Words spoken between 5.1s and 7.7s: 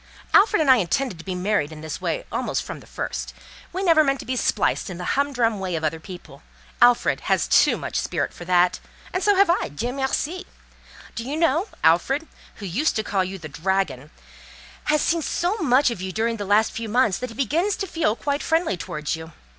humdrum way of other people; Alfred has